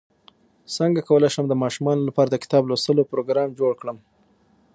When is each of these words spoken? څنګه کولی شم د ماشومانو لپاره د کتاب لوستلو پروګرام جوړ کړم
څنګه 0.75 1.01
کولی 1.07 1.29
شم 1.35 1.45
د 1.49 1.53
ماشومانو 1.63 2.01
لپاره 2.09 2.29
د 2.29 2.35
کتاب 2.43 2.63
لوستلو 2.69 3.09
پروګرام 3.11 3.49
جوړ 3.59 3.71
کړم 3.81 3.97